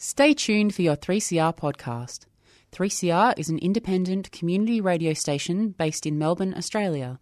[0.00, 2.26] Stay tuned for your 3CR podcast.
[2.70, 7.18] 3CR is an independent community radio station based in Melbourne, Australia.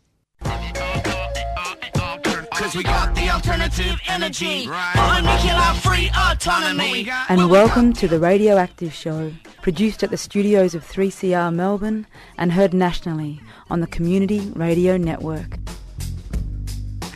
[2.54, 4.64] Cause we got the alternative energy.
[4.64, 7.10] Nuclear free autonomy.
[7.28, 12.06] And welcome to the Radioactive Show, produced at the studios of 3CR Melbourne
[12.38, 15.58] and heard nationally on the Community Radio Network.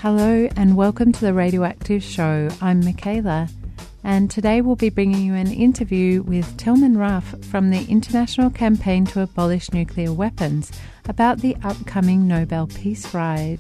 [0.03, 2.49] Hello and welcome to the Radioactive Show.
[2.63, 3.51] I'm Michaela,
[4.03, 9.05] and today we'll be bringing you an interview with Tilman Ruff from the International Campaign
[9.09, 10.73] to Abolish Nuclear Weapons
[11.07, 13.59] about the upcoming Nobel Peace Ride.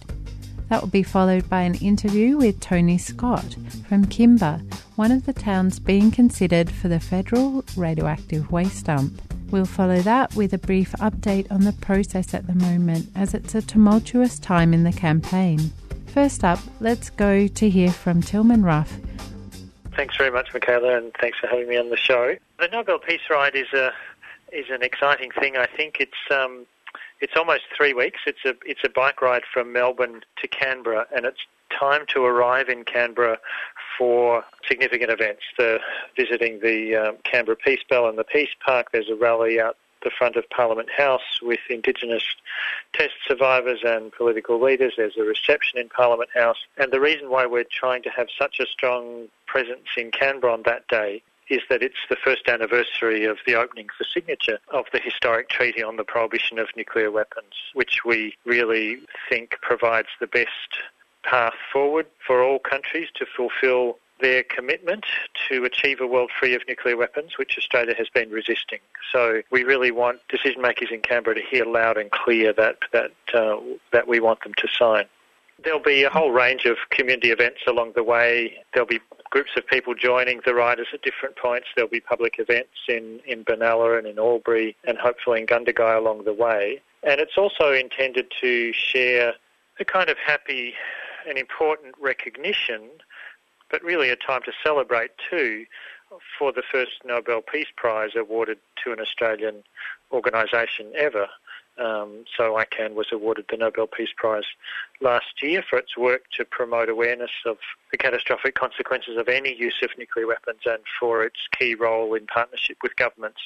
[0.70, 4.62] That will be followed by an interview with Tony Scott from Kimba,
[4.96, 9.20] one of the towns being considered for the federal radioactive waste dump.
[9.50, 13.54] We'll follow that with a brief update on the process at the moment, as it's
[13.54, 15.72] a tumultuous time in the campaign.
[16.12, 18.98] First up, let's go to hear from Tilman Ruff.
[19.94, 22.34] Thanks very much, Michaela, and thanks for having me on the show.
[22.58, 23.92] The Nobel Peace Ride is a
[24.52, 25.56] is an exciting thing.
[25.56, 26.66] I think it's um,
[27.20, 28.20] it's almost three weeks.
[28.26, 31.46] It's a it's a bike ride from Melbourne to Canberra, and it's
[31.78, 33.38] time to arrive in Canberra
[33.96, 35.42] for significant events.
[35.58, 35.78] The
[36.16, 38.88] visiting the um, Canberra Peace Bell and the Peace Park.
[38.92, 42.24] There's a rally out the front of Parliament House with Indigenous
[42.92, 44.94] test survivors and political leaders.
[44.96, 46.58] There's a reception in Parliament House.
[46.76, 50.62] And the reason why we're trying to have such a strong presence in Canberra on
[50.64, 55.00] that day is that it's the first anniversary of the opening for signature of the
[55.00, 58.98] historic treaty on the prohibition of nuclear weapons, which we really
[59.28, 60.78] think provides the best
[61.24, 65.04] path forward for all countries to fulfil their commitment
[65.48, 68.78] to achieve a world free of nuclear weapons, which Australia has been resisting.
[69.12, 73.12] So we really want decision makers in Canberra to hear loud and clear that that
[73.34, 73.56] uh,
[73.92, 75.04] that we want them to sign.
[75.62, 78.64] There'll be a whole range of community events along the way.
[78.72, 81.68] There'll be groups of people joining the riders at different points.
[81.76, 86.24] There'll be public events in, in Benalla and in Albury and hopefully in Gundagai along
[86.24, 86.80] the way.
[87.02, 89.34] And it's also intended to share
[89.78, 90.74] a kind of happy
[91.28, 92.88] and important recognition
[93.70, 95.66] but really a time to celebrate too
[96.38, 99.62] for the first Nobel Peace Prize awarded to an Australian
[100.12, 101.28] organisation ever.
[101.78, 104.44] Um, so ICAN was awarded the Nobel Peace Prize
[105.00, 107.56] last year for its work to promote awareness of
[107.90, 112.26] the catastrophic consequences of any use of nuclear weapons and for its key role in
[112.26, 113.40] partnership with governments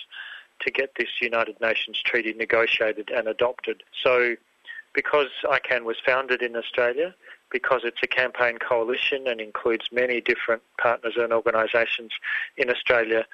[0.60, 3.82] to get this United Nations treaty negotiated and adopted.
[4.02, 4.36] So
[4.94, 7.14] because ICAN was founded in Australia,
[7.50, 12.10] because it's a campaign coalition and includes many different partners and organisations
[12.56, 13.24] in Australia.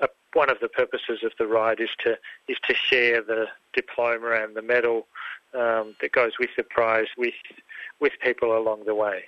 [0.00, 2.16] Uh, one of the purposes of the ride is to
[2.48, 5.06] is to share the diploma and the medal
[5.54, 7.34] um, that goes with the prize with
[8.00, 9.24] with people along the way.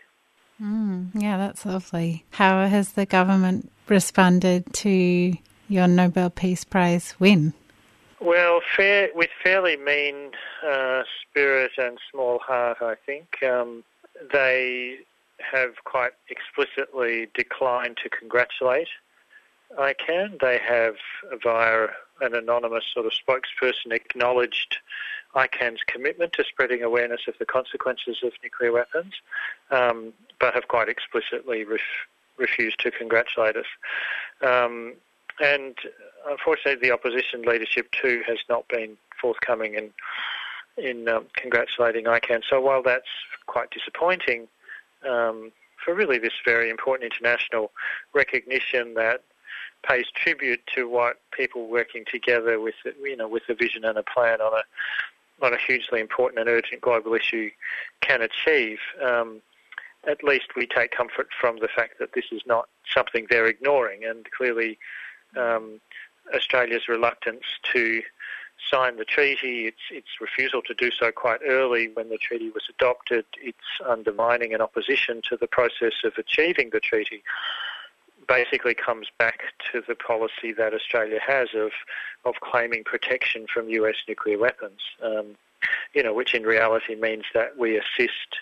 [0.63, 2.25] Mm, yeah, that's lovely.
[2.33, 5.33] How has the government responded to
[5.69, 7.55] your Nobel Peace Prize win?
[8.21, 10.33] Well, fair, with fairly mean
[10.67, 13.43] uh, spirit and small heart, I think.
[13.43, 13.83] Um,
[14.33, 14.99] they
[15.39, 18.89] have quite explicitly declined to congratulate
[19.79, 20.41] ICAN.
[20.41, 20.97] They have,
[21.43, 21.89] via
[22.21, 24.79] an anonymous sort of spokesperson, acknowledged
[25.35, 29.15] ICAN's commitment to spreading awareness of the consequences of nuclear weapons,
[29.71, 31.81] um, but have quite explicitly ref-
[32.37, 33.67] refused to congratulate us.
[34.43, 34.95] Um,
[35.41, 35.77] and
[36.29, 39.91] unfortunately, the opposition leadership too has not been forthcoming in
[40.81, 42.43] in um, congratulating ICAN.
[42.49, 43.09] So while that's
[43.47, 44.49] quite disappointing
[45.09, 45.53] um,
[45.85, 47.71] for really this very important international
[48.15, 49.23] recognition that
[49.87, 54.03] pays tribute to what people working together with you know with a vision and a
[54.03, 57.51] plan on a on a hugely important and urgent global issue
[58.03, 58.79] can achieve.
[59.03, 59.41] Um,
[60.07, 64.05] at least we take comfort from the fact that this is not something they're ignoring,
[64.05, 64.79] and clearly
[65.37, 65.81] um,
[66.35, 68.03] Australia's reluctance to
[68.71, 71.89] signed the treaty, its, its refusal to do so quite early.
[71.95, 76.81] When the treaty was adopted, its undermining and opposition to the process of achieving the
[76.81, 77.23] treaty,
[78.29, 79.41] basically comes back
[79.73, 81.73] to the policy that Australia has of,
[82.25, 85.37] of claiming protection from US nuclear weapons, um,
[85.95, 88.39] you know, which in reality means that we assist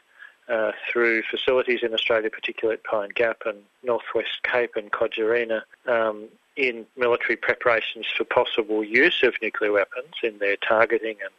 [0.48, 6.28] uh, through facilities in Australia, particularly at Pine Gap and Northwest Cape and Kojarena, um,
[6.58, 11.32] in military preparations for possible use of nuclear weapons in their targeting and,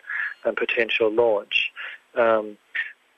[0.45, 1.71] and potential launch.
[2.16, 2.57] Um,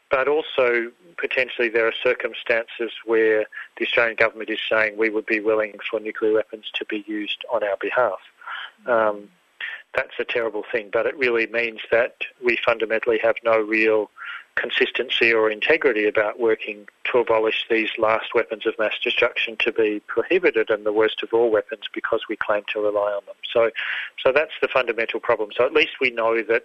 [0.10, 3.46] but also, potentially, there are circumstances where
[3.78, 7.46] the Australian government is saying we would be willing for nuclear weapons to be used
[7.54, 8.20] on our behalf.
[8.88, 9.30] Um,
[9.94, 14.10] that's a terrible thing, but it really means that we fundamentally have no real
[14.56, 20.02] consistency or integrity about working to abolish these last weapons of mass destruction to be
[20.08, 23.36] prohibited and the worst of all weapons because we claim to rely on them.
[23.52, 23.72] So,
[24.24, 25.50] so that's the fundamental problem.
[25.56, 26.64] So at least we know that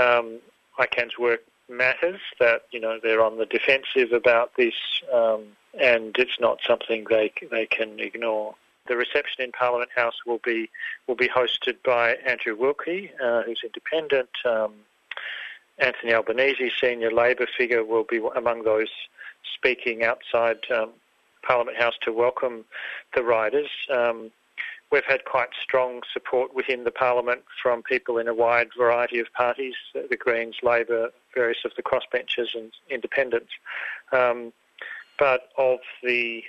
[0.00, 0.38] um,
[0.78, 4.74] ICAN's work matters, that you know they're on the defensive about this,
[5.12, 5.44] um,
[5.80, 8.54] and it's not something they they can ignore.
[8.86, 10.70] The reception in Parliament House will be
[11.06, 14.30] will be hosted by Andrew Wilkie, uh, who's independent.
[14.44, 14.74] Um,
[15.78, 18.88] Anthony Albanese, senior Labor figure, will be among those
[19.54, 20.90] speaking outside um,
[21.42, 22.64] Parliament House to welcome
[23.14, 23.68] the riders.
[23.90, 24.30] Um,
[24.90, 29.32] we've had quite strong support within the Parliament from people in a wide variety of
[29.32, 33.50] parties, the Greens, Labor, various of the crossbenchers and independents.
[34.12, 34.52] Um,
[35.18, 36.42] but of the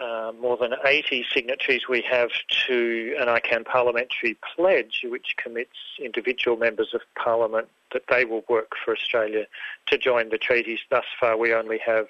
[0.00, 2.30] uh, more than 80 signatories we have
[2.66, 8.72] to an ICAN parliamentary pledge, which commits individual members of parliament that they will work
[8.84, 9.46] for Australia
[9.86, 10.78] to join the treaties.
[10.90, 12.06] Thus far, we only have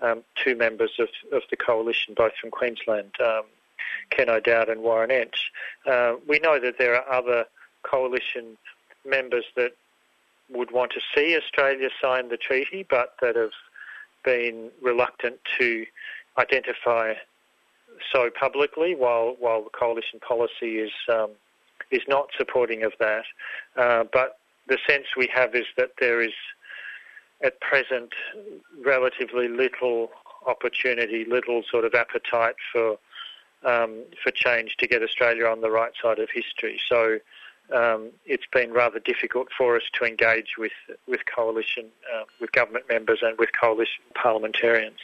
[0.00, 3.42] um, two members of, of the coalition, both from Queensland, um,
[4.10, 5.50] Ken O'Dowd and Warren Entsch.
[5.86, 7.44] Uh, we know that there are other
[7.82, 8.56] coalition
[9.04, 9.72] members that
[10.50, 13.52] would want to see Australia sign the treaty, but that have
[14.24, 15.86] been reluctant to
[16.38, 17.14] identify
[18.12, 21.30] so publicly, while while the coalition policy is um,
[21.90, 23.24] is not supporting of that.
[23.76, 26.32] Uh, but the sense we have is that there is,
[27.42, 28.12] at present,
[28.84, 30.10] relatively little
[30.46, 32.98] opportunity, little sort of appetite for
[33.64, 36.80] um, for change to get Australia on the right side of history.
[36.88, 37.18] So.
[37.70, 40.72] Um, it's been rather difficult for us to engage with
[41.06, 45.00] with coalition, uh, with government members, and with coalition parliamentarians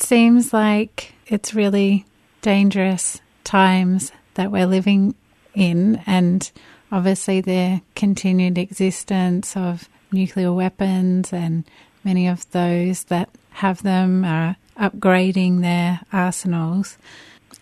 [0.00, 2.04] seems like it's really
[2.42, 5.14] dangerous times that we're living
[5.54, 6.50] in, and
[6.92, 11.64] obviously the continued existence of nuclear weapons, and
[12.04, 16.98] many of those that have them are upgrading their arsenals.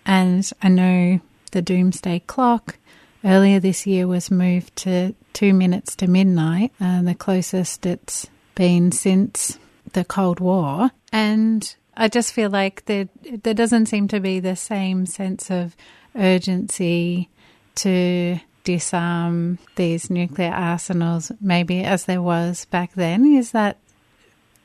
[0.05, 1.21] And I know
[1.51, 2.77] the doomsday clock
[3.23, 8.91] earlier this year was moved to two minutes to midnight, uh, the closest it's been
[8.91, 9.57] since
[9.93, 10.91] the Cold War.
[11.11, 15.75] And I just feel like there there doesn't seem to be the same sense of
[16.15, 17.29] urgency
[17.75, 23.25] to disarm these nuclear arsenals, maybe as there was back then.
[23.25, 23.77] Is that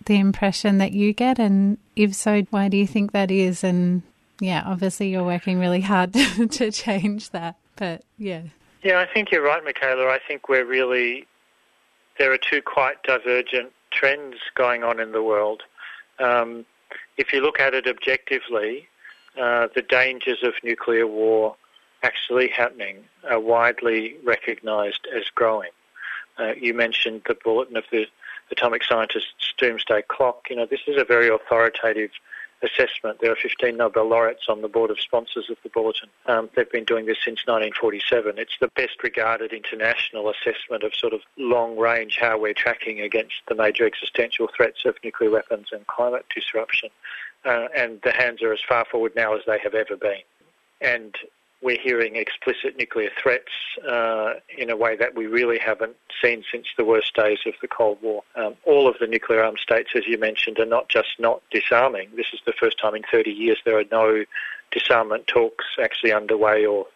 [0.06, 1.38] the impression that you get?
[1.38, 3.62] And if so, why do you think that is?
[3.62, 4.03] And
[4.41, 6.12] yeah, obviously you're working really hard
[6.50, 7.56] to, change that.
[7.77, 8.43] But yeah.
[8.82, 10.09] Yeah, I think you're right, Michaela.
[10.09, 11.27] I think we're really,
[12.19, 15.62] there are two quite divergent trends going on in the world.
[16.19, 16.65] Um,
[17.17, 18.89] if you look at it objectively,
[19.41, 21.57] uh, the dangers of nuclear war
[22.03, 25.71] actually happening are widely recognised as growing.
[26.39, 28.07] Uh, you mentioned the bulletin of the
[28.51, 30.47] atomic scientist's doomsday clock.
[30.49, 32.11] You know, this is a very authoritative
[32.62, 33.21] assessment.
[33.21, 36.09] There are 15 Nobel laureates on the board of sponsors of the bulletin.
[36.27, 38.39] Um, they've been doing this since 1947.
[38.39, 43.37] It's the best regarded international assessment of sort of long range how we're tracking against
[43.49, 46.91] the major existential threats of nuclear weapons and climate disruption.
[47.45, 50.21] Uh, and the hands are as far forward now as they have ever been.
[50.83, 51.15] And
[51.62, 53.53] we're hearing explicit nuclear threats
[53.87, 57.69] uh, in a way that we really haven't seen since the worst days of the
[57.69, 58.23] Cold War.
[58.35, 62.08] Um, all of the nuclear armed states, as you mentioned, are not just not disarming.
[62.17, 64.25] This is the first time in 30 years there are no
[64.70, 66.87] disarmament talks actually underway or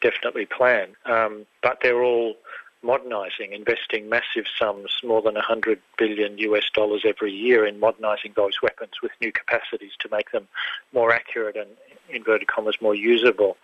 [0.00, 0.94] definitely planned.
[1.06, 2.34] Um, but they're all
[2.82, 8.60] modernising, investing massive sums, more than 100 billion US dollars every year in modernising those
[8.60, 10.46] weapons with new capacities to make them
[10.92, 11.70] more accurate and,
[12.10, 13.56] inverted commas, more usable.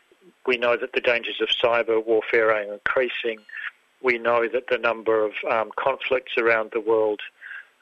[0.47, 3.39] We know that the dangers of cyber warfare are increasing.
[4.03, 7.21] We know that the number of um, conflicts around the world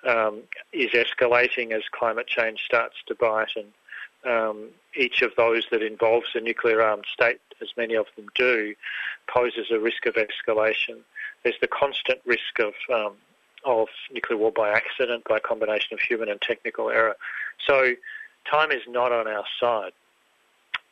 [0.06, 0.42] um,
[0.72, 3.66] is escalating as climate change starts to bite, and
[4.24, 8.74] um, each of those that involves a nuclear armed state, as many of them do,
[9.32, 10.98] poses a risk of escalation.
[11.42, 13.14] There's the constant risk of um,
[13.64, 17.16] of nuclear war by accident, by a combination of human and technical error.
[17.66, 17.92] So
[18.50, 19.92] time is not on our side.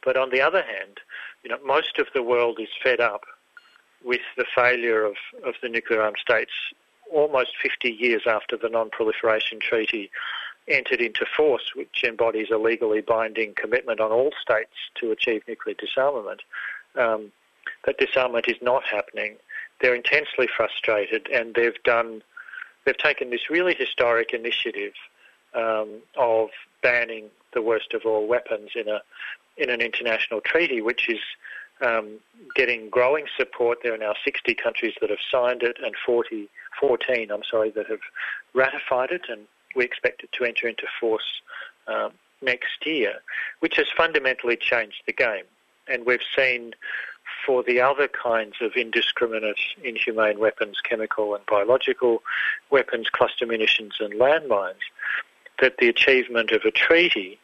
[0.06, 1.00] But on the other hand,
[1.42, 3.24] you know, most of the world is fed up
[4.04, 6.52] with the failure of, of the nuclear armed states
[7.12, 10.10] almost 50 years after the Non-Proliferation Treaty
[10.68, 15.74] entered into force, which embodies a legally binding commitment on all states to achieve nuclear
[15.74, 16.42] disarmament.
[16.94, 17.32] Um,
[17.84, 19.36] that disarmament is not happening.
[19.80, 22.22] They're intensely frustrated, and they've done,
[22.84, 24.92] they've taken this really historic initiative
[25.52, 26.50] um, of
[26.82, 29.00] banning the worst of all weapons in a
[29.56, 31.20] in an international treaty, which is
[31.80, 32.18] um,
[32.54, 33.78] getting growing support.
[33.82, 36.48] There are now 60 countries that have signed it and 40
[36.78, 38.00] 14, I'm sorry, that have
[38.54, 39.42] ratified it, and
[39.74, 41.40] we expect it to enter into force
[41.86, 43.14] um, next year,
[43.60, 45.44] which has fundamentally changed the game.
[45.88, 46.74] And we've seen
[47.44, 52.22] for the other kinds of indiscriminate inhumane weapons, chemical and biological
[52.70, 54.84] weapons, cluster munitions and landmines,
[55.60, 57.38] that the achievement of a treaty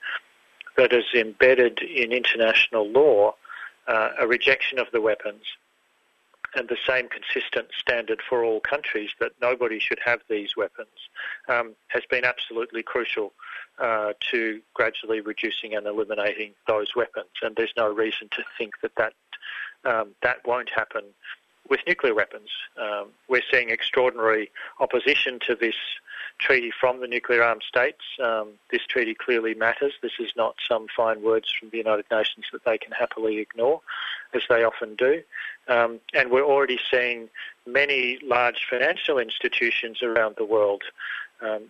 [0.77, 3.35] that is embedded in international law,
[3.87, 5.43] uh, a rejection of the weapons,
[6.55, 10.89] and the same consistent standard for all countries that nobody should have these weapons
[11.49, 13.33] um, has been absolutely crucial
[13.79, 17.31] uh, to gradually reducing and eliminating those weapons.
[17.43, 19.15] And there's no reason to think that that,
[19.85, 21.05] um, that won't happen
[21.69, 22.51] with nuclear weapons.
[22.77, 24.51] Um, we're seeing extraordinary
[24.81, 25.77] opposition to this
[26.39, 28.03] treaty from the nuclear armed states.
[28.23, 29.93] Um, this treaty clearly matters.
[30.03, 33.81] This is not some fine words from the United Nations that they can happily ignore,
[34.35, 35.23] as they often do.
[35.69, 37.29] Um, and we're already seeing
[37.67, 40.83] many large financial institutions around the world.
[41.41, 41.65] Um,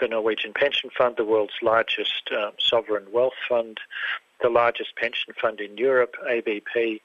[0.00, 3.78] the Norwegian Pension Fund, the world's largest uh, sovereign wealth fund,
[4.42, 7.00] the largest pension fund in Europe, ABP,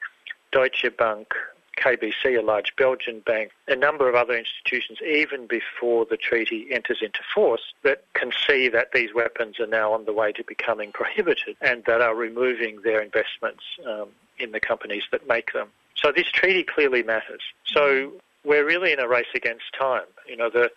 [0.52, 1.34] Deutsche Bank,
[1.78, 7.02] KBC, a large Belgian bank, a number of other institutions, even before the treaty enters
[7.02, 10.92] into force, that can see that these weapons are now on the way to becoming
[10.92, 15.70] prohibited and that are removing their investments um, in the companies that make them.
[15.96, 17.42] So this treaty clearly matters.
[17.66, 18.14] So
[18.44, 20.06] we're really in a race against time.
[20.28, 20.72] You know, the,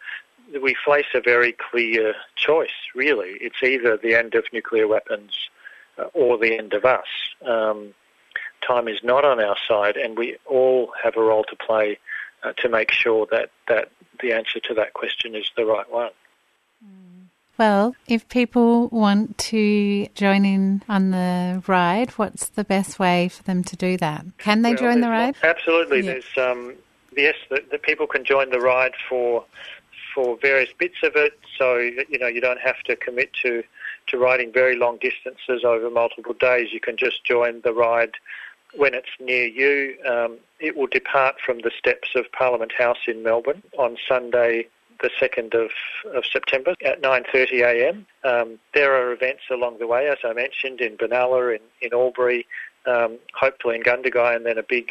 [0.60, 3.36] we face a very clear choice, really.
[3.40, 5.48] It's either the end of nuclear weapons
[5.98, 7.06] uh, or the end of us.
[7.44, 7.94] Um,
[8.66, 11.98] time is not on our side, and we all have a role to play
[12.42, 13.90] uh, to make sure that, that
[14.20, 16.10] the answer to that question is the right one.
[17.56, 23.44] Well, if people want to join in on the ride, what's the best way for
[23.44, 24.24] them to do that?
[24.38, 25.36] Can they well, join the ride?
[25.42, 26.00] Absolutely.
[26.00, 26.14] Yeah.
[26.14, 26.74] There's um,
[27.16, 29.44] yes, the, the, people can join the ride for
[30.14, 31.38] for various bits of it.
[31.56, 33.62] So you know you don't have to commit to
[34.08, 36.72] to riding very long distances over multiple days.
[36.72, 38.14] You can just join the ride
[38.76, 39.96] when it's near you.
[40.06, 44.66] Um, it will depart from the steps of Parliament House in Melbourne on Sunday,
[45.00, 45.70] the 2nd of,
[46.14, 48.04] of September at 9.30am.
[48.24, 52.46] Um, there are events along the way, as I mentioned, in Benalla, in, in Albury,
[52.86, 54.90] um, hopefully in Gundagai, and then a big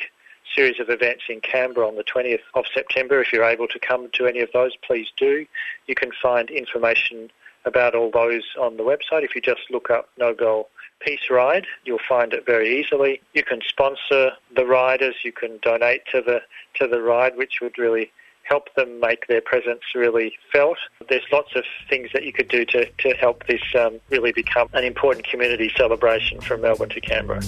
[0.56, 3.22] series of events in Canberra on the 20th of September.
[3.22, 5.46] If you're able to come to any of those, please do.
[5.88, 7.32] You can find information
[7.66, 9.24] about all those on the website.
[9.24, 10.68] If you just look up Nobel
[11.06, 11.68] Peace Ride.
[11.86, 13.22] You'll find it very easily.
[13.34, 15.16] You can sponsor the riders.
[15.24, 16.42] You can donate to the
[16.76, 18.12] to the ride, which would really
[18.44, 20.78] help them make their presence really felt.
[21.10, 24.68] There's lots of things that you could do to, to help this um, really become
[24.74, 27.42] an important community celebration from Melbourne to Canberra.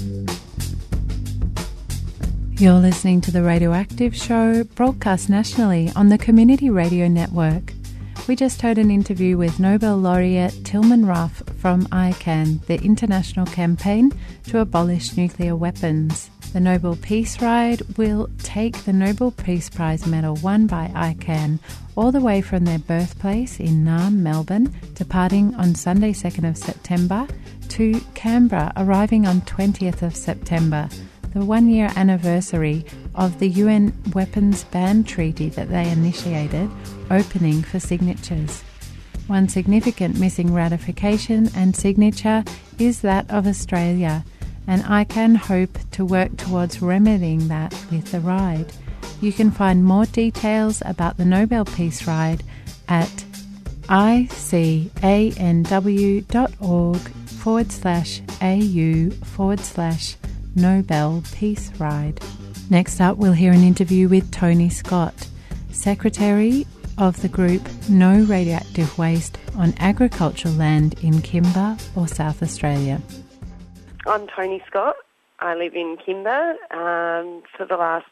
[2.57, 7.74] You're listening to the Radioactive Show, broadcast nationally on the Community Radio Network.
[8.27, 14.11] We just heard an interview with Nobel laureate Tilman Ruff from ICAN, the international campaign
[14.45, 16.31] to abolish nuclear weapons.
[16.51, 21.59] The Nobel Peace Ride will take the Nobel Peace Prize medal won by ICAN
[21.95, 27.27] all the way from their birthplace in Naarm, Melbourne, departing on Sunday, 2nd of September,
[27.69, 30.89] to Canberra, arriving on 20th of September
[31.35, 36.71] the one year anniversary of the UN weapons ban treaty that they initiated,
[37.09, 38.63] opening for signatures.
[39.27, 42.43] One significant missing ratification and signature
[42.77, 44.23] is that of Australia,
[44.67, 48.71] and ICAN hope to work towards remedying that with the ride.
[49.21, 52.43] You can find more details about the Nobel Peace Ride
[52.87, 53.25] at
[53.83, 54.57] icanw.org
[56.99, 60.15] forward slash au forward slash
[60.55, 62.19] Nobel Peace Ride.
[62.69, 65.27] Next up, we'll hear an interview with Tony Scott,
[65.71, 66.65] Secretary
[66.97, 73.01] of the group No Radioactive Waste on agricultural land in Kimba or South Australia.
[74.05, 74.95] I'm Tony Scott.
[75.39, 76.55] I live in Kimba.
[76.71, 78.05] Um, for the last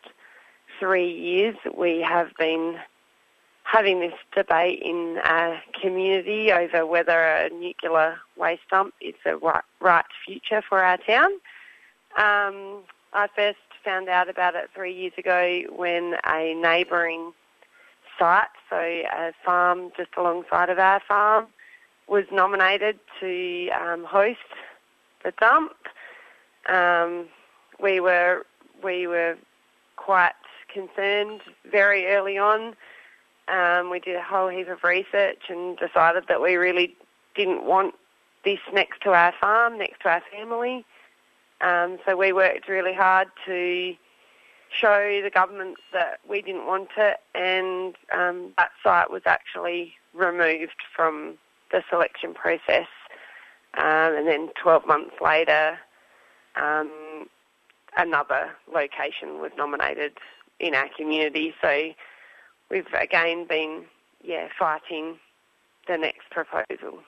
[0.80, 2.78] three years, we have been
[3.63, 9.63] having this debate in our community over whether a nuclear waste dump is a right,
[9.80, 11.32] right future for our town.
[12.18, 17.34] Um, I first found out about it three years ago when a neighbouring
[18.17, 21.48] site, so a farm just alongside of our farm,
[22.08, 24.39] was nominated to um, host
[25.24, 25.74] the dump.
[26.70, 27.27] Um,
[27.82, 28.46] we were
[28.84, 29.38] we were
[29.96, 30.34] quite
[30.74, 32.75] concerned very early on.
[33.48, 36.96] Um, we did a whole heap of research and decided that we really
[37.36, 37.96] didn't want
[38.46, 40.86] this next to our farm, next to our family.
[41.62, 43.96] Um, so we worked really hard to
[44.74, 50.82] show the government that we didn't want it, and um, that site was actually removed
[50.96, 51.36] from
[51.72, 52.88] the selection process.
[53.75, 55.80] Um, and then 12 months later,
[56.56, 57.27] um,
[57.98, 60.13] another location was nominated
[60.60, 61.53] in our community.
[61.62, 61.89] So
[62.70, 63.86] we've again been,
[64.24, 65.18] yeah, fighting
[65.88, 67.00] the next proposal.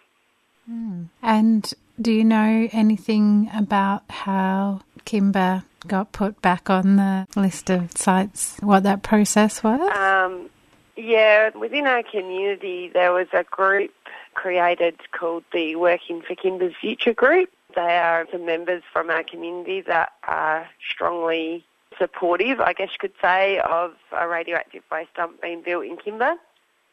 [0.69, 1.09] Mm.
[1.21, 7.91] And do you know anything about how Kimba got put back on the list of
[7.97, 9.79] sites, what that process was?
[9.95, 10.49] Um,
[10.97, 13.91] yeah, within our community, there was a group
[14.33, 17.49] created called the Working for Kimba's Future Group.
[17.75, 21.65] They are the members from our community that are strongly
[21.97, 26.35] supportive, I guess you could say, of a radioactive waste dump being built in Kimba.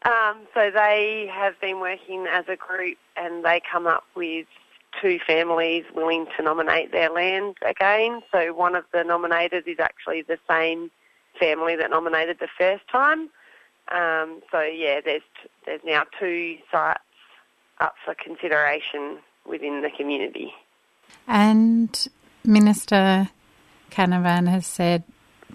[0.05, 4.47] Um, so they have been working as a group and they come up with
[5.01, 8.23] two families willing to nominate their land again.
[8.33, 10.91] So one of the nominated is actually the same
[11.39, 13.31] family that nominated the first time.
[13.91, 15.23] Um, so yeah, there's
[15.67, 17.01] there's now two sites
[17.81, 20.53] up for consideration within the community.
[21.27, 22.09] And
[22.45, 23.29] Minister
[23.91, 25.05] Canavan has said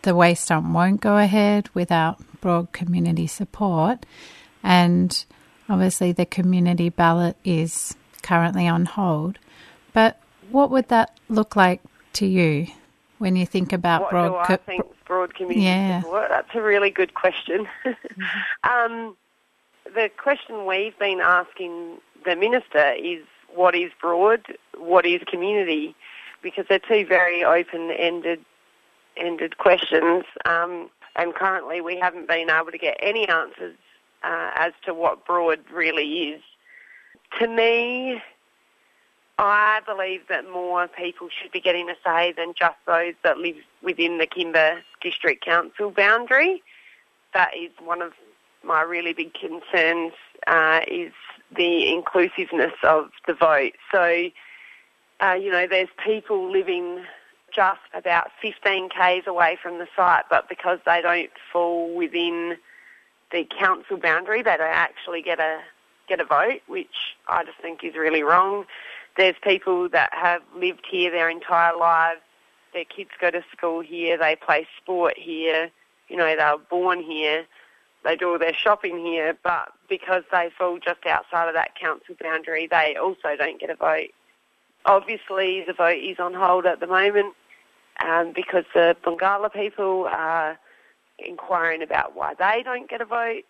[0.04, 4.06] the waste dump won't go ahead without broad community support.
[4.62, 5.26] And
[5.70, 7.96] obviously, the community ballot is
[8.28, 9.40] currently on hold.
[9.94, 10.20] But
[10.52, 11.82] what would that look like
[12.14, 12.68] to you
[13.20, 14.48] when you think about what broad?
[14.48, 16.02] co- think broad community Yeah.
[16.02, 16.28] support?
[16.30, 17.68] That's a really good question.
[18.64, 19.16] um,
[19.86, 23.24] the question we've been asking the minister is
[23.56, 24.42] what is broad,
[24.78, 25.96] what is community,
[26.44, 28.44] because they're two very open-ended
[29.16, 30.26] ended questions.
[30.46, 33.78] Um, and currently, we haven't been able to get any answers
[34.24, 36.42] uh, as to what broad really is.
[37.40, 38.22] To me,
[39.38, 43.58] I believe that more people should be getting a say than just those that live
[43.84, 46.64] within the Kimba District Council boundary.
[47.34, 48.14] That is one of
[48.64, 50.14] my really big concerns
[50.48, 51.14] uh, is
[51.56, 53.74] the inclusiveness of the vote.
[53.92, 54.30] So,
[55.22, 57.06] uh, you know, there's people living
[57.56, 62.58] just about 15 k's away from the site, but because they don't fall within
[63.32, 65.60] the council boundary, they don't actually get a
[66.08, 68.66] get a vote, which I just think is really wrong.
[69.18, 72.22] There's people that have lived here their entire lives.
[72.74, 74.18] Their kids go to school here.
[74.18, 75.72] They play sport here.
[76.08, 77.46] You know, they were born here.
[78.04, 79.36] They do all their shopping here.
[79.44, 83.76] But because they fall just outside of that council boundary, they also don't get a
[83.76, 84.12] vote.
[84.86, 87.34] Obviously, the vote is on hold at the moment
[88.06, 90.58] um, because the Barngarla people are
[91.20, 93.44] inquiring about why they don't get a vote.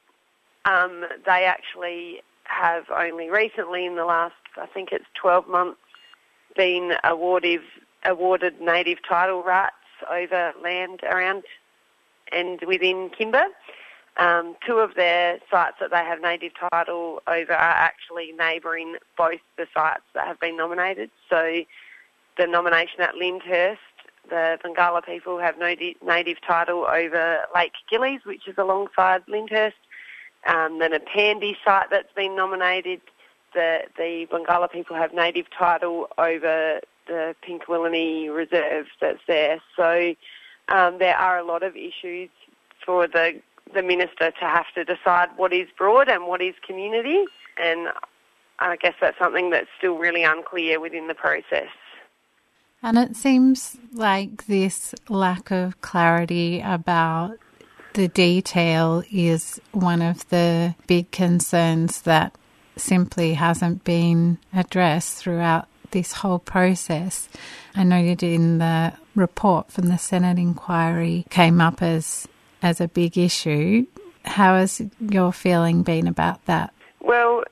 [0.66, 5.80] Um, they actually have only recently, in the last, I think it's 12 months,
[6.56, 7.62] been awarded,
[8.04, 9.76] awarded native title rights
[10.10, 11.44] over land around
[12.32, 13.46] and within Kimba.
[14.18, 19.40] Um, two of their sites that they have native title over are actually neighbouring both
[19.58, 21.12] the sites that have been nominated.
[21.30, 21.62] So
[22.38, 23.78] the nomination at Lyndhurst,
[24.30, 29.78] the Barngarla people have no native title over Lake Gillies, which is alongside Lyndhurst.
[30.46, 33.02] Um, then Napandee site that's been nominated,
[33.54, 39.60] the, the Barngarla people have native title over the Pinkawillinie Reserve that's there.
[39.76, 40.16] So
[40.70, 42.30] um, there are a lot of issues
[42.86, 43.42] for the
[43.74, 47.26] the minister to have to decide what is broad and what is community,
[47.62, 47.90] and
[48.60, 51.68] I guess that's something that's still really unclear within the process.
[52.82, 57.38] And it seems like this lack of clarity about
[57.98, 62.32] the detail is one of the big concerns that
[62.76, 67.28] simply hasn't been addressed throughout this whole process.
[67.76, 72.28] I noted in the report from the Senate inquiry came up as
[72.62, 73.88] as a big issue.
[74.26, 76.72] How has your feeling been about that?
[77.02, 77.46] Well,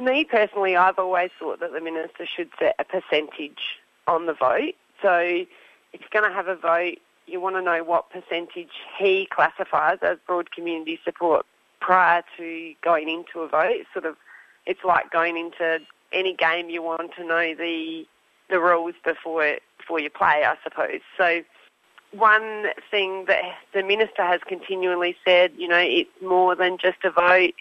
[0.00, 3.60] me personally, I've always thought that the minister should set a percentage
[4.06, 4.76] on the vote.
[5.02, 9.26] So if you're going to have a vote, you want to know what percentage he
[9.30, 11.46] classifies as broad community support
[11.80, 13.84] prior to going into a vote.
[13.92, 14.16] Sort of,
[14.66, 15.80] it's like going into
[16.12, 16.70] any game.
[16.70, 18.06] You want to know the
[18.50, 21.00] the rules before before you play, I suppose.
[21.16, 21.42] So
[22.12, 27.10] one thing that the minister has continually said, you know, it's more than just a
[27.10, 27.54] vote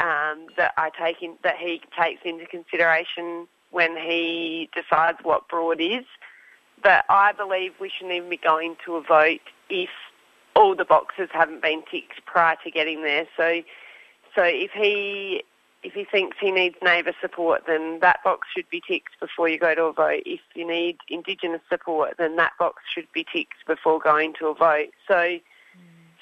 [0.00, 5.80] um, that I take in, that he takes into consideration when he decides what broad
[5.80, 6.04] is.
[6.84, 9.88] But I believe we shouldn't even be going to a vote if
[10.54, 13.26] all the boxes haven't been ticked prior to getting there.
[13.36, 13.62] So,
[14.36, 15.42] so if he
[15.82, 19.58] if he thinks he needs neighbour support, then that box should be ticked before you
[19.58, 20.22] go to a vote.
[20.24, 24.54] If you need Indigenous support, then that box should be ticked before going to a
[24.54, 24.90] vote.
[25.06, 25.38] So,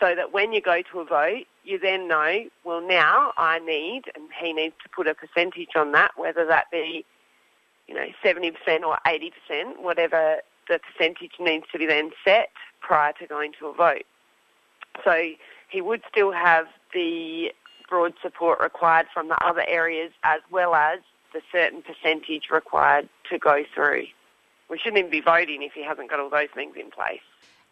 [0.00, 4.02] so that when you go to a vote, you then know, well, now I need,
[4.16, 7.04] and he needs to put a percentage on that, whether that be,
[7.86, 13.26] you know, 70% or 80%, whatever the percentage needs to be then set prior to
[13.26, 14.04] going to a vote.
[15.04, 15.30] So
[15.68, 17.52] he would still have the
[17.88, 21.00] broad support required from the other areas as well as
[21.32, 24.04] the certain percentage required to go through.
[24.70, 27.20] We shouldn't even be voting if he hasn't got all those things in place.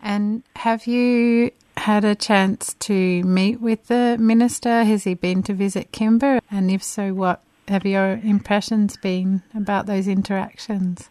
[0.00, 4.84] And have you had a chance to meet with the minister?
[4.84, 6.40] Has he been to visit Kimba?
[6.50, 11.10] And if so, what have your impressions been about those interactions?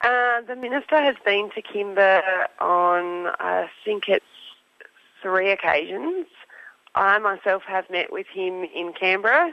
[0.00, 2.22] Uh, the minister has been to Kimba
[2.60, 4.24] on, I think it's
[5.20, 6.26] three occasions.
[6.94, 9.52] I myself have met with him in Canberra.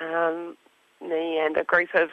[0.00, 0.56] Um,
[1.00, 2.10] me and a group of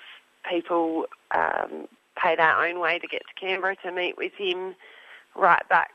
[0.49, 1.87] people um,
[2.21, 4.75] paid our own way to get to Canberra to meet with him
[5.35, 5.91] right back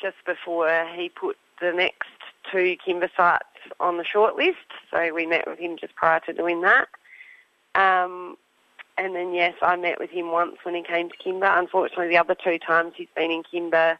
[0.00, 2.08] just before he put the next
[2.50, 3.44] two Kimba sites
[3.78, 4.54] on the shortlist.
[4.90, 6.88] So we met with him just prior to doing that.
[7.74, 8.36] Um,
[9.00, 11.58] and then, yes, I met with him once when he came to Kimba.
[11.58, 13.96] Unfortunately, the other two times he's been in Kimba,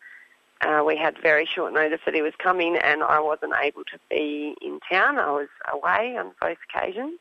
[0.60, 3.98] uh, we had very short notice that he was coming, and I wasn't able to
[4.10, 5.18] be in town.
[5.18, 7.18] I was away on both occasions.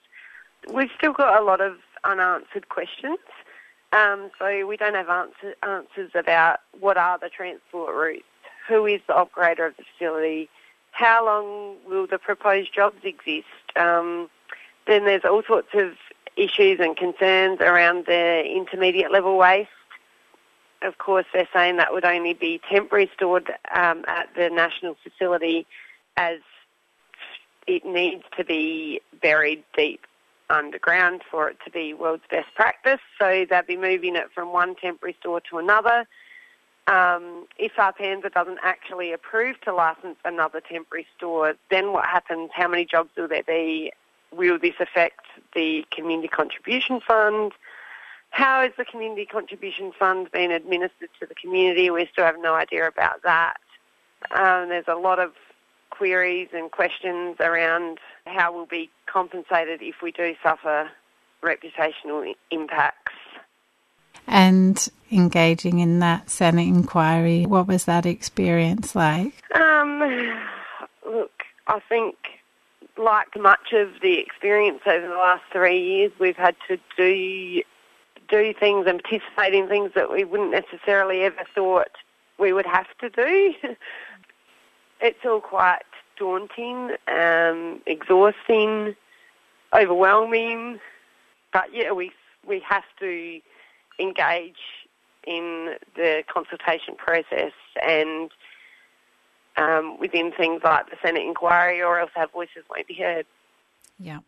[0.73, 3.17] We've still got a lot of unanswered questions.
[3.93, 8.25] Um, so we don't have answer, answers about what are the transport routes,
[8.67, 10.49] who is the operator of the facility,
[10.91, 13.47] how long will the proposed jobs exist.
[13.77, 14.29] Um,
[14.85, 15.93] then there's all sorts of
[16.39, 19.69] issues and concerns around the intermediate level waste
[20.81, 25.65] of course, they're saying that would only be temporary stored um, at the national facility
[26.17, 26.39] as
[27.67, 30.05] it needs to be buried deep
[30.49, 32.99] underground for it to be world's best practice.
[33.19, 36.07] So they'll be moving it from one temporary store to another.
[36.87, 42.49] Um, if ARPANSA doesn't actually approve to license another temporary store, then what happens?
[42.53, 43.91] How many jobs will there be?
[44.35, 47.53] Will this affect the community contribution fund?
[48.31, 51.89] How is the community contribution fund being administered to the community?
[51.89, 53.57] We still have no idea about that.
[54.31, 55.33] Um, there's a lot of
[55.89, 60.89] queries and questions around how we'll be compensated if we do suffer
[61.43, 63.13] reputational impacts.
[64.27, 69.33] And engaging in that Senate inquiry, what was that experience like?
[69.55, 69.99] Um,
[71.05, 71.31] look,
[71.67, 72.15] I think
[72.99, 77.63] like much of the experience over the last three years, we've had to do
[78.29, 81.89] do things and participate in things that we wouldn't necessarily ever thought
[82.37, 83.53] we would have to do.
[85.01, 85.81] it's all quite
[86.15, 88.95] daunting, um, exhausting,
[89.73, 90.79] overwhelming,
[91.51, 92.11] but yeah, we
[92.47, 93.39] we have to
[93.99, 94.87] engage
[95.25, 97.51] in the consultation process
[97.85, 98.31] and
[99.59, 103.25] um, within things like the Senate inquiry, or else our voices won't be heard.
[103.99, 104.19] Yeah.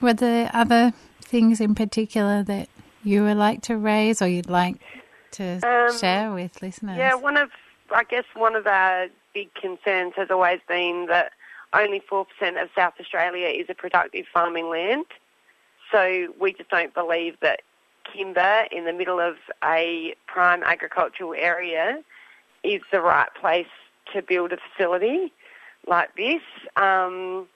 [0.00, 2.68] Were there other things in particular that
[3.04, 4.76] you would like to raise or you'd like
[5.32, 6.98] to um, share with listeners?
[6.98, 7.50] Yeah, one of,
[7.90, 11.32] I guess, one of our big concerns has always been that
[11.72, 12.24] only 4%
[12.60, 15.06] of South Australia is a productive farming land.
[15.92, 17.60] So we just don't believe that
[18.06, 22.02] Kimba, in the middle of a prime agricultural area,
[22.64, 23.66] is the right place
[24.12, 25.32] to build a facility
[25.86, 26.42] like this.
[26.76, 27.46] Um,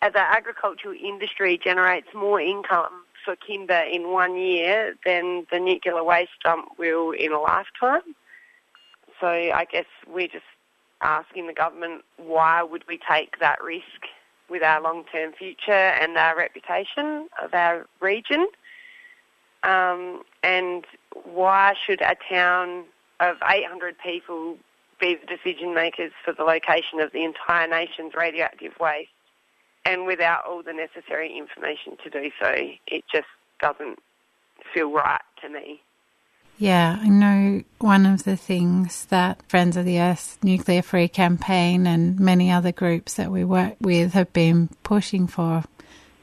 [0.00, 6.32] the agricultural industry generates more income for Kimba in one year than the nuclear waste
[6.42, 8.14] dump will in a lifetime.
[9.20, 10.44] So I guess we're just
[11.02, 13.84] asking the government why would we take that risk
[14.48, 18.46] with our long-term future and our reputation of our region?
[19.62, 20.84] Um, and
[21.24, 22.84] why should a town
[23.20, 24.56] of 800 people
[25.02, 29.10] be the decision makers for the location of the entire nation's radioactive waste?
[29.84, 32.52] and without all the necessary information to do so,
[32.86, 33.26] it just
[33.60, 33.98] doesn't
[34.72, 35.82] feel right to me.
[36.58, 41.86] Yeah, I know one of the things that Friends of the Earth Nuclear Free Campaign
[41.86, 45.64] and many other groups that we work with have been pushing for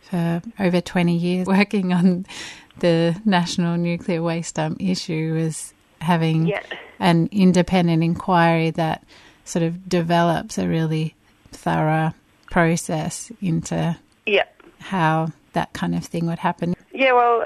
[0.03, 2.25] for over 20 years, working on
[2.79, 6.63] the national nuclear waste dump issue is having yeah.
[6.99, 9.03] An independent inquiry that
[9.45, 11.15] sort of develops a really
[11.51, 12.13] thorough
[12.51, 14.45] process into yeah.
[14.79, 16.75] how that kind of thing would happen.
[16.93, 17.45] Yeah, well,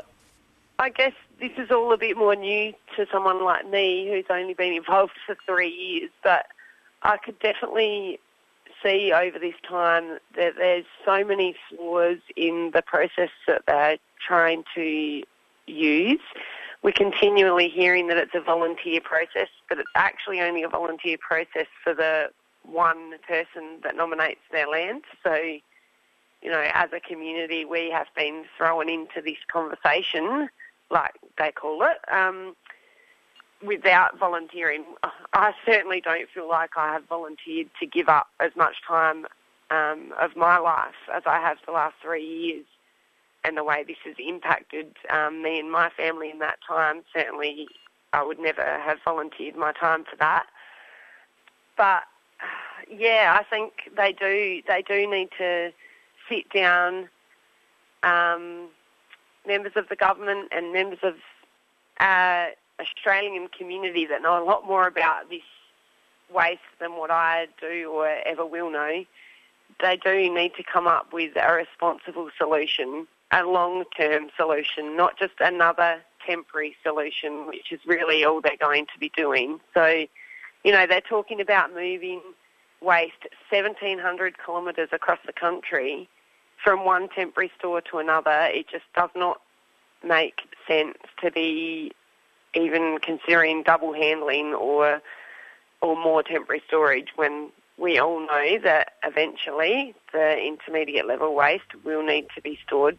[0.80, 4.54] I guess this is all a bit more new to someone like me who's only
[4.54, 6.48] been involved for three years, but
[7.04, 8.20] I could definitely
[8.82, 14.64] see over this time that there's so many flaws in the process that they're trying
[14.76, 15.24] to
[15.68, 16.20] use.
[16.84, 21.68] We're continually hearing that it's a volunteer process, but it's actually only a volunteer process
[21.82, 22.30] for the
[22.64, 25.04] one person that nominates their land.
[25.24, 30.50] So, you know, as a community, we have been thrown into this conversation,
[30.92, 32.54] like they call it, um,
[33.66, 34.84] without volunteering.
[35.32, 39.26] I certainly don't feel like I have volunteered to give up as much time
[39.72, 42.66] um, of my life as I have the last three years
[43.44, 47.68] and the way this has impacted um, me and my family in that time, certainly
[48.14, 50.46] I would never have volunteered my time for that.
[51.76, 52.04] But
[52.90, 54.62] yeah, I think they do.
[54.68, 55.72] They do need to
[56.30, 57.10] sit down,
[58.04, 58.70] um,
[59.48, 61.16] members of the government and members of
[62.00, 62.48] uh,
[62.80, 65.42] Australian community that know a lot more about this
[66.34, 69.04] waste than what I do or ever will know.
[69.82, 75.18] They do need to come up with a responsible solution a long term solution, not
[75.18, 79.60] just another temporary solution, which is really all they're going to be doing.
[79.74, 80.06] So,
[80.64, 82.22] you know, they're talking about moving
[82.82, 86.08] waste 1,700 kilometres across the country
[86.64, 88.50] from one temporary store to another.
[88.52, 89.42] It just does not
[90.04, 91.92] make sense to be
[92.54, 95.02] even considering double handling or
[95.82, 102.04] or more temporary storage when we all know that eventually the intermediate level waste will
[102.04, 102.98] need to be stored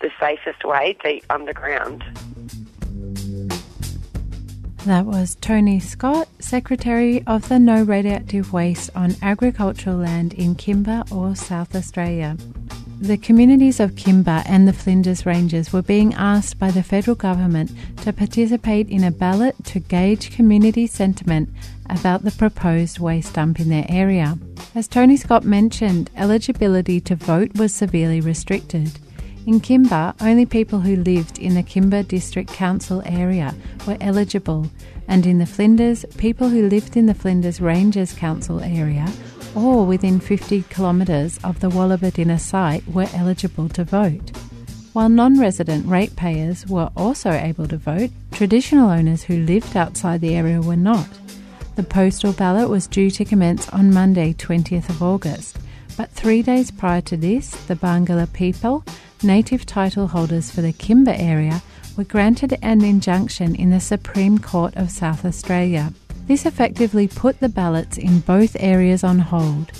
[0.00, 2.04] the safest way, deep underground.
[4.86, 11.10] That was Tony Scott, Secretary of the No Radioactive Waste on Agricultural Land in Kimba
[11.12, 12.36] or South Australia.
[13.00, 17.70] The communities of Kimba and the Flinders Ranges were being asked by the federal government
[17.98, 21.48] to participate in a ballot to gauge community sentiment
[21.88, 24.36] about the proposed waste dump in their area.
[24.74, 28.98] As Tony Scott mentioned, eligibility to vote was severely restricted.
[29.48, 33.54] In Kimba, only people who lived in the Kimba District Council area
[33.86, 34.70] were eligible,
[35.08, 39.10] and in the Flinders, people who lived in the Flinders Ranges Council area
[39.54, 44.36] or within 50 kilometres of the Wallerberdina site were eligible to vote.
[44.92, 50.34] While non resident ratepayers were also able to vote, traditional owners who lived outside the
[50.34, 51.08] area were not.
[51.74, 55.56] The postal ballot was due to commence on Monday, 20th of August,
[55.96, 58.84] but three days prior to this, the Barngarla people
[59.22, 61.62] native title holders for the Kimba area
[61.96, 65.92] were granted an injunction in the Supreme Court of South Australia.
[66.26, 69.72] This effectively put the ballots in both areas on hold.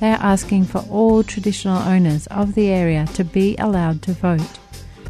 [0.00, 4.58] They are asking for all traditional owners of the area to be allowed to vote.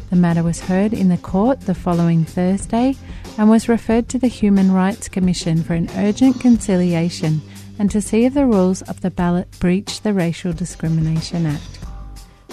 [0.09, 2.95] The matter was heard in the court the following Thursday
[3.37, 7.41] and was referred to the Human Rights Commission for an urgent conciliation
[7.79, 11.80] and to see if the rules of the ballot breach the Racial Discrimination Act.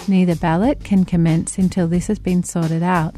[0.07, 3.15] Neither ballot can commence until this has been sorted out.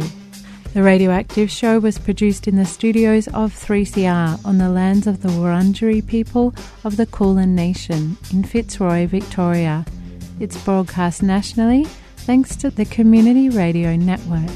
[0.74, 5.30] The Radioactive Show was produced in the studios of 3CR on the lands of the
[5.30, 6.54] Wurundjeri people
[6.84, 9.86] of the Kulin Nation in Fitzroy, Victoria.
[10.40, 11.86] It's broadcast nationally
[12.18, 14.52] thanks to the Community Radio Network.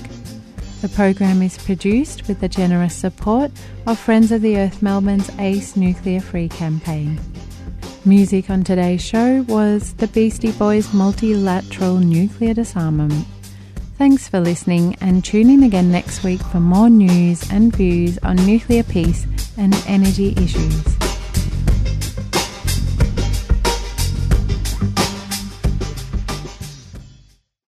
[0.81, 3.51] The program is produced with the generous support
[3.87, 7.19] of Friends of the Earth Melbourne's ACE Nuclear Free campaign.
[8.05, 13.25] Music on today's show was the Beastie Boys' multilateral nuclear disarmament.
[14.01, 18.35] Thanks for listening and tune in again next week for more news and views on
[18.47, 19.27] nuclear peace
[19.59, 21.10] and energy issues.